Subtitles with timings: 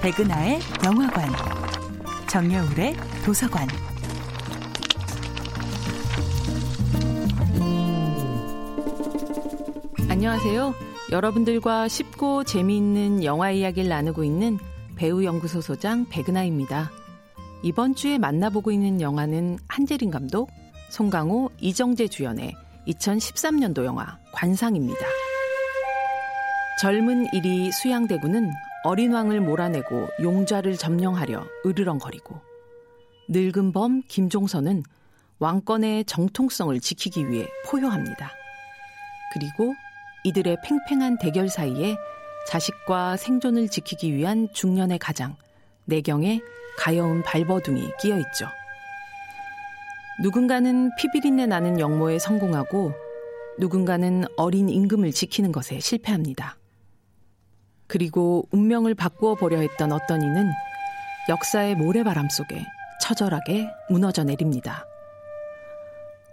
[0.00, 1.28] 백은하의 영화관,
[2.28, 2.94] 정여울의
[3.24, 3.66] 도서관.
[10.08, 10.72] 안녕하세요.
[11.10, 14.58] 여러분들과 쉽고 재미있는 영화 이야기를 나누고 있는
[14.94, 16.92] 배우 연구소 소장 백은하입니다.
[17.64, 20.48] 이번 주에 만나보고 있는 영화는 한재린 감독,
[20.90, 22.54] 송강호, 이정재 주연의
[22.86, 25.04] 2013년도 영화 관상입니다.
[26.80, 28.52] 젊은 일이 수양대군은
[28.84, 32.40] 어린 왕을 몰아내고 용좌를 점령하려 으르렁거리고
[33.28, 34.84] 늙은 범 김종선은
[35.40, 38.30] 왕권의 정통성을 지키기 위해 포효합니다.
[39.32, 39.74] 그리고
[40.24, 41.96] 이들의 팽팽한 대결 사이에
[42.46, 45.36] 자식과 생존을 지키기 위한 중년의 가장,
[45.84, 46.40] 내경의
[46.78, 48.48] 가여운 발버둥이 끼어 있죠.
[50.22, 52.92] 누군가는 피비린내 나는 영모에 성공하고
[53.58, 56.56] 누군가는 어린 임금을 지키는 것에 실패합니다.
[57.88, 60.50] 그리고 운명을 바꾸어 보려 했던 어떤 이는
[61.28, 62.64] 역사의 모래바람 속에
[63.00, 64.86] 처절하게 무너져 내립니다.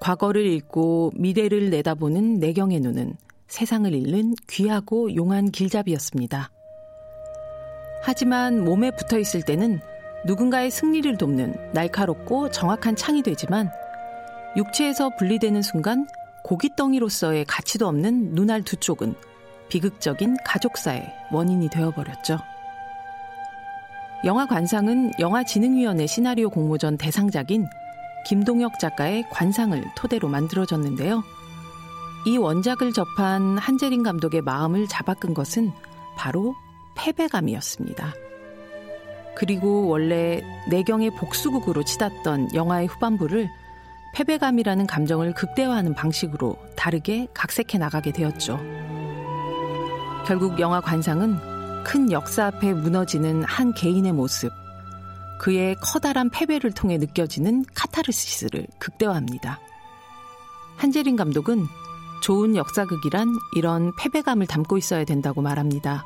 [0.00, 3.14] 과거를 읽고 미래를 내다보는 내경의 눈은
[3.48, 6.50] 세상을 잃는 귀하고 용한 길잡이였습니다.
[8.02, 9.80] 하지만 몸에 붙어 있을 때는
[10.26, 13.70] 누군가의 승리를 돕는 날카롭고 정확한 창이 되지만
[14.56, 16.06] 육체에서 분리되는 순간
[16.44, 19.14] 고깃덩이로서의 가치도 없는 눈알 두 쪽은
[19.68, 22.38] 비극적인 가족사의 원인이 되어버렸죠.
[24.24, 27.66] 영화 관상은 영화진흥위원회 시나리오 공모전 대상작인
[28.26, 31.22] 김동혁 작가의 관상을 토대로 만들어졌는데요.
[32.26, 35.72] 이 원작을 접한 한재린 감독의 마음을 잡아끈 것은
[36.16, 36.54] 바로
[36.96, 38.12] 패배감이었습니다.
[39.36, 43.48] 그리고 원래 내경의 복수극으로 치닫던 영화의 후반부를
[44.14, 48.58] 패배감이라는 감정을 극대화하는 방식으로 다르게 각색해 나가게 되었죠.
[50.26, 51.38] 결국 영화 관상은
[51.84, 54.52] 큰 역사 앞에 무너지는 한 개인의 모습,
[55.38, 59.58] 그의 커다란 패배를 통해 느껴지는 카타르시스를 극대화합니다.
[60.76, 61.66] 한재린 감독은
[62.22, 66.04] 좋은 역사극이란 이런 패배감을 담고 있어야 된다고 말합니다.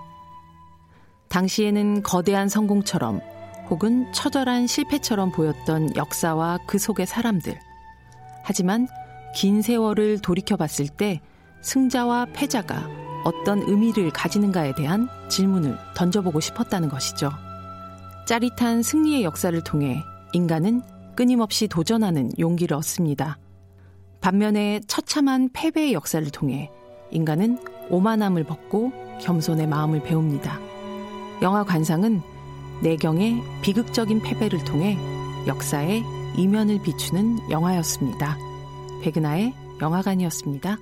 [1.28, 3.20] 당시에는 거대한 성공처럼
[3.70, 7.58] 혹은 처절한 실패처럼 보였던 역사와 그 속의 사람들.
[8.44, 8.86] 하지만
[9.34, 11.20] 긴 세월을 돌이켜 봤을 때
[11.62, 12.88] 승자와 패자가
[13.24, 17.30] 어떤 의미를 가지는가에 대한 질문을 던져보고 싶었다는 것이죠.
[18.26, 20.02] 짜릿한 승리의 역사를 통해
[20.32, 20.82] 인간은
[21.14, 23.38] 끊임없이 도전하는 용기를 얻습니다.
[24.20, 26.70] 반면에 처참한 패배의 역사를 통해
[27.10, 27.58] 인간은
[27.90, 30.58] 오만함을 벗고 겸손의 마음을 배웁니다.
[31.42, 32.22] 영화 관상은
[32.82, 34.96] 내경의 비극적인 패배를 통해
[35.46, 36.02] 역사의
[36.36, 38.36] 이면을 비추는 영화였습니다.
[39.02, 40.78] 백은하의 영화관이었습니다.